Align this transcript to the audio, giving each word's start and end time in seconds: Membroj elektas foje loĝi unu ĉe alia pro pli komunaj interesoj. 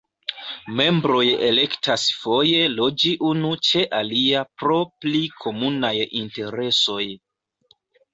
Membroj 0.77 1.25
elektas 1.47 2.05
foje 2.21 2.61
loĝi 2.75 3.11
unu 3.31 3.51
ĉe 3.67 3.83
alia 3.97 4.41
pro 4.63 4.79
pli 5.05 5.21
komunaj 5.45 5.93
interesoj. 6.23 7.05